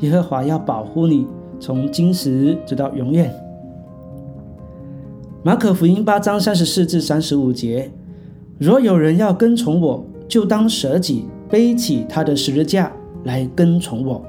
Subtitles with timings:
[0.00, 1.26] 耶和华要保护你，
[1.58, 3.32] 从今时直到永远。
[5.42, 7.90] 马可福音八章三十四至三十五节：
[8.58, 12.92] 若有人要跟从我，就当舍己，背起他的十字架
[13.24, 14.22] 来跟从我。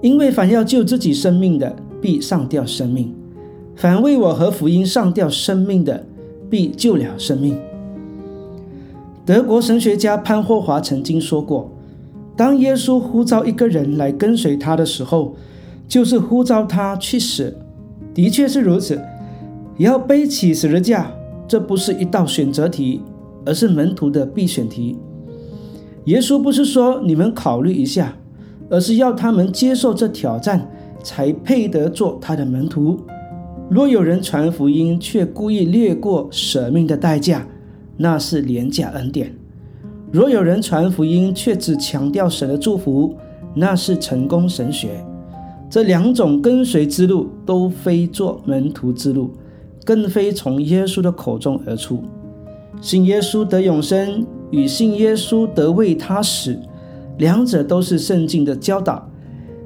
[0.00, 3.14] 因为凡要救自己生命的，必上吊生命；
[3.76, 6.04] 凡为我和福音上吊生命的，
[6.48, 7.56] 必救了生命。
[9.24, 11.70] 德国神学家潘霍华曾经说过。
[12.40, 15.36] 当耶稣呼召一个人来跟随他的时候，
[15.86, 17.54] 就是呼召他去死。
[18.14, 18.98] 的确是如此，
[19.76, 21.12] 要背起十字架，
[21.46, 23.02] 这不是一道选择题，
[23.44, 24.96] 而是门徒的必选题。
[26.06, 28.16] 耶稣不是说你们考虑一下，
[28.70, 30.66] 而是要他们接受这挑战，
[31.02, 32.98] 才配得做他的门徒。
[33.68, 37.46] 若有人传福音却故意略过舍命的代价，
[37.98, 39.39] 那是廉价恩典。
[40.12, 43.14] 若有人传福音，却只强调神的祝福，
[43.54, 45.04] 那是成功神学。
[45.70, 49.30] 这两种跟随之路，都非做门徒之路，
[49.84, 52.02] 更非从耶稣的口中而出。
[52.80, 56.58] 信耶稣得永生，与信耶稣得为他死，
[57.18, 59.08] 两者都是圣经的教导。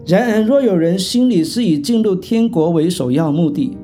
[0.04, 3.74] 然而，若有人心里是以进入天国为首要目的，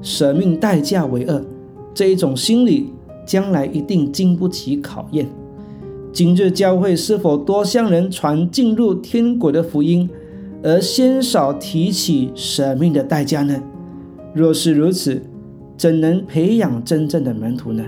[0.00, 1.42] 舍命代价为恶，
[1.92, 2.92] 这一种心理，
[3.26, 5.26] 将来一定经不起考验。
[6.14, 10.08] 今日教会是否多向人传进入天国的福音，
[10.62, 13.60] 而鲜少提起舍命的代价呢？
[14.32, 15.20] 若是如此，
[15.76, 17.84] 怎能培养真正的门徒呢？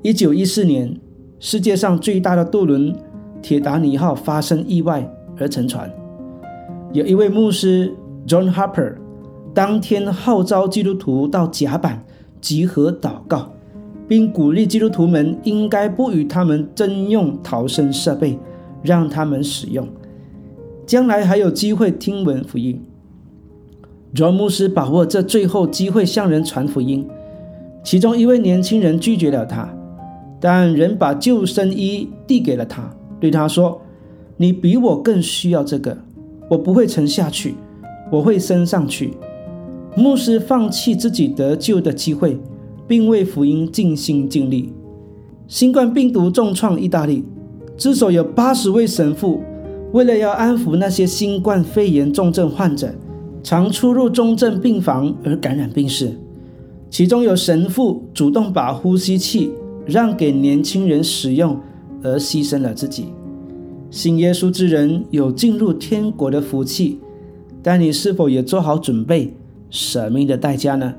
[0.00, 0.98] 一九一四年，
[1.38, 2.96] 世界上最大的渡轮
[3.42, 5.06] “铁达尼号”发生意外
[5.36, 5.92] 而沉船，
[6.94, 7.92] 有一位牧师
[8.26, 8.94] John Harper
[9.52, 12.02] 当天号召基督徒到甲板
[12.40, 13.52] 集合祷告。
[14.08, 18.38] 并鼓励基督徒们应该不与他们征用逃生设备，
[18.82, 19.86] 让他们使用，
[20.86, 22.82] 将来还有机会听闻福音。
[24.14, 27.06] 卓牧师把握这最后机会向人传福音，
[27.84, 29.68] 其中一位年轻人拒绝了他，
[30.40, 32.90] 但人把救生衣递给了他，
[33.20, 33.82] 对他说
[34.38, 35.94] ：“你比我更需要这个，
[36.48, 37.54] 我不会沉下去，
[38.10, 39.12] 我会升上去。”
[39.94, 42.38] 牧师放弃自己得救的机会。
[42.88, 44.72] 并为福音尽心尽力。
[45.46, 47.24] 新冠病毒重创意大利，
[47.76, 49.40] 至少有八十位神父
[49.92, 52.92] 为了要安抚那些新冠肺炎重症患者，
[53.42, 56.18] 常出入重症病房而感染病逝。
[56.90, 59.52] 其中有神父主动把呼吸器
[59.86, 61.58] 让给年轻人使用，
[62.02, 63.06] 而牺牲了自己。
[63.90, 66.98] 信耶稣之人有进入天国的福气，
[67.62, 69.34] 但你是否也做好准备
[69.70, 70.94] 舍命的代价呢？